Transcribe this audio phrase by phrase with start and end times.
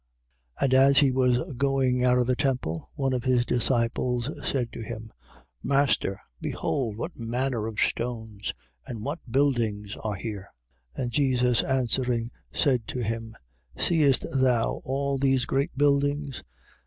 [0.57, 0.63] 13:1.
[0.63, 4.81] And as he was going out of the temple, one of his disciples said to
[4.81, 5.13] him:
[5.61, 8.55] Master, behold what manner of stones
[8.87, 10.49] and what buildings are here.
[10.97, 11.03] 13:2.
[11.03, 13.35] And Jesus answering, said to him:
[13.77, 16.43] Seest thou all these great buildings?